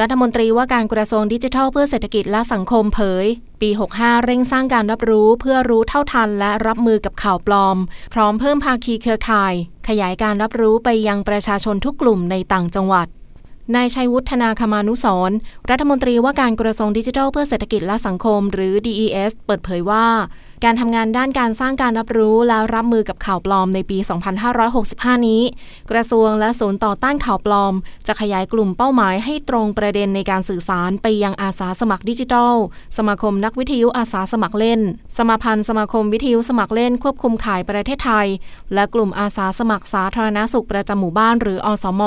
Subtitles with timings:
[0.00, 3.26] รัฐมนตรีว่าการกระทรวงดิจิทัลเพื่อเศรษฐกิจและสังคมเผย
[3.60, 7.76] ปี 65 เร่งสร้างการรับรู้เพื่อรู้เท่าทันและรับมือกับข่าวปลอม
[8.14, 9.54] พร้อมเพิ่มภาคีเครือข่าย
[9.88, 13.06] ขยายการรับรู้ไปยังประชาชนทุกกลุ่มในต่างจังหวัด
[13.74, 15.30] นายชัยวุฒนาคมานุสร
[15.70, 20.06] รัฐมนตรีว่าการกระทรวงดิจิทัลเพื่อเศรษฐกิจและสังคม หรือ DES เปิดเผยว่า
[20.64, 23.98] การทำงานด้านการสร้างการรับรู้และรับมือกับข่าวปลอมในปี
[24.62, 25.42] 2565 นี้
[25.90, 27.74] กระทรวงและศูนย์ต่อต้านข่าวปลอม
[28.06, 32.54] จะขยายกลุ่มเป้าหมายให้ตรงประเด็นในการสื่อสารไปยังอาสาสมัครดิจิทัล
[32.98, 34.80] สมาคมนักวิทยุอาสาสมัครเล่น
[35.18, 38.26] สมาพันธ์สมาคมวิทยุสมัครเล่นควบคุมขายประเทศไทย
[38.74, 42.02] และกลุ่มอาสาสมัครสาธารณสุขประจำหมู่บ้านหรืออสม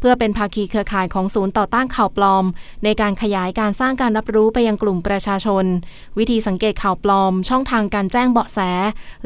[0.00, 2.44] เพื่อเป็นภาคีเครือข่ายของศูนย์ต่อต้านข่าวปลอม
[2.84, 5.64] ในการขยายการสร้างการรับรู้ไปยังกลุ่มประชาชน
[6.18, 8.58] วิธีสังเกตข่าวปลอม ช่องทางการแจ้งเบาะแส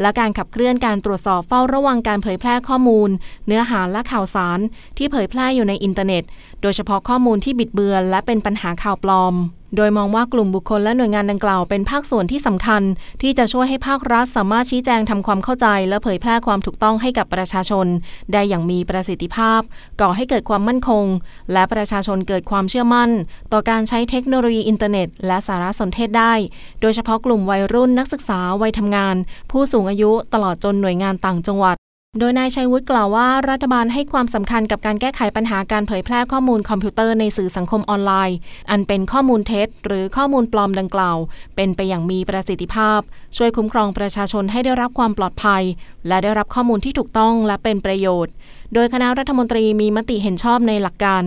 [0.00, 3.10] และการขับเคลื่อนการตรวจสอบเฝ้าระวังการเผยแพร่ข้อมูล
[3.46, 4.58] เนื้อหาและข่าวสาร
[4.98, 6.22] ที่เผยแพร่อยู่ในอินเทอร์เน็ต
[6.62, 9.34] โดยเฉพาะข้อมูลที่บิดเบือน และเป็นปัญหาข่าวปลอม
[9.76, 12.82] โดยมองว่ากลุ่มบุคคลและหน่วยงานดังกล่าวเป็นภาคส่วนที่สำคัญ
[13.22, 17.86] ที่จะช่วยให้ภาครัฐสามารถชี้แจงทำความเข้าใจ และเผยแพร่ความถูกต้องให้กับประชาชน
[18.32, 19.60] ได้อย่างมีประสิทธิภาพ
[20.00, 21.04] ก่อให้เกิดความมั่นคง
[21.52, 23.10] และประชาชนเกิดความเชื่อมั่น
[23.52, 26.32] ต่อการใช้เทคโนโลยีอินเทอร์เน็ต และสารสนเทศได้
[26.80, 29.16] โดยเฉพาะกลุ่มวัยรุ่นนักศึกษาวัยทำงาน
[29.50, 31.76] ผู้สูงอายุตลอดจนหน่วยงานต่างจังหวัด
[32.20, 38.36] โดยนายชัยวุฒิกล่าวว่ารัฐบาลให้ความสำคัญกับการแก้ไขปัญหาการเผยแพร่ข้อมูลคอมพิวเตอร์ในสื่อสังคมออนไลน์
[38.70, 41.16] อันเป็นข้อมูลเท็จ หรือข้อมูลปลอมดังกล่าว
[41.56, 43.00] เป็นไปอย่างมีประสิทธิภาพ
[43.36, 45.62] ช่วยคุ้มครองประชาชนให้ได้รับความปลอดภัย
[46.08, 48.32] และได้รับข้อมูลที่ถูกต้องและเป็นประโยชน์
[48.74, 51.22] โดยคณะรัฐมนตรีมีมติเห็นชอบในหลักการ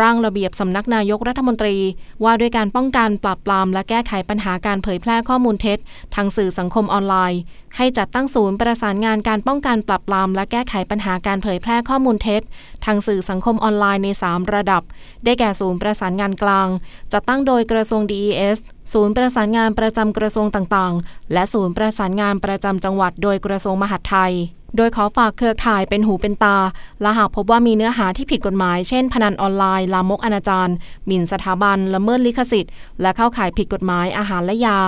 [0.00, 1.76] ร่างระเบียบสำนักนายกรัฐมนตรี
[2.24, 5.78] ว่าด้วยการป้องกันปราบปราม และแก้ไขปัญหาการเผยแพร่ข้อมูลเท็จ
[6.14, 7.40] ทางสื่อสังคมออนไลน์
[7.76, 12.42] ให้จัดตั้งศูนย์ประสานงานการป้องกันปราบปราม และแก้ไขปัญหาการเผยแพร่ข้อมูลเท็จ
[12.84, 14.82] ทางสื่อสังคมออนไลน์ใน 3 ระดับ
[15.24, 16.68] ได้แก่ศูนย์ประสานงานกลาง
[17.12, 18.58] จัดตั้งโดยกระทรวง DES
[18.92, 24.34] ศูนย์ประสานงานประจำกระทรวงต่างๆ และศูนย์ประสานงานประจำจังหวัดโดยกระทรวงมหาดไทย
[24.76, 26.58] โดยขอฝากเครือข่ายเป็นหูเป็นตา
[27.02, 30.72] และหากพบว่ามีเนื้อหาที่ผิดกฎหมาย เช่น พนันออนไลน์ ลามกอนาจาร
[31.06, 34.78] หมิ่นสถาบัน ละเมิดลิขสิทธิ์ และเข้าข่ายผิดกฎหมายอาหารและยา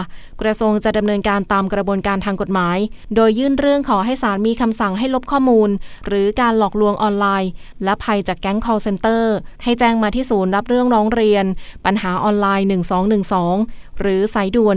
[0.40, 2.78] กระทรวงจะดำเนินการตามกระบวนการทางกฎหมาย
[3.14, 5.70] โดยยื่นเรื่องขอให้ศาลมีคำสั่งให้ลบข้อมูล
[6.06, 7.50] หรือการหลอกลวงออนไลน์
[7.84, 9.22] และภัยจากแก๊ง call center
[9.62, 11.44] ให้แจ้งมาที่ศูนย์รับเรื่องร้องเรียน
[11.84, 12.66] ปัญหาออนไลน์
[13.30, 14.76] 1212 หรือสายด่วน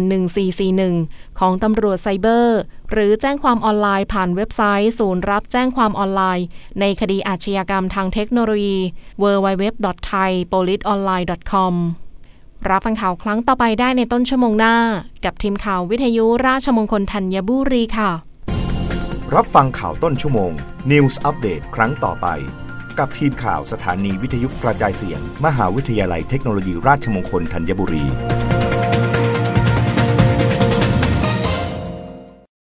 [0.70, 2.60] 1441 ของตำรวจไซเบอร์
[2.92, 6.46] หรือแจ้งความออนไลน์ผ่านเว็บไซต์ ศูนย์รับแจ้งความออนไลน์
[6.80, 8.78] ในคดีอาชญากรรมทางเทคโนโลยี
[9.22, 11.74] www.thaipoliceonline.com
[12.70, 14.76] รับฟังข่าวครั้งต่อไปได้ในต้นชั่วโมงหน้า
[15.26, 18.12] กับทีมข่าววิทยุราชมงคลธัญบุรีค่ะ
[19.36, 20.52] รับฟังข่าวต้นชั่วโมง
[20.92, 22.28] News Update ครั้งต่อไป
[23.00, 28.06] กับทีมข่าวสถานีวิทยุกระจายเสียง มหาวิทยาลัยเทคโนโลยีราชมงคลธัญบุรี